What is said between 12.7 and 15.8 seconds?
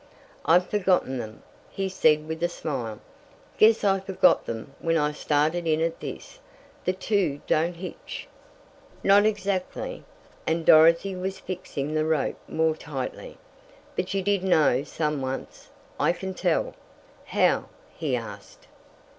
tightly. "But you did know some once.